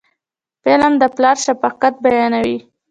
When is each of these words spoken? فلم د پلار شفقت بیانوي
فلم 0.63 0.93
د 1.01 1.03
پلار 1.15 1.37
شفقت 1.45 1.93
بیانوي 2.03 2.57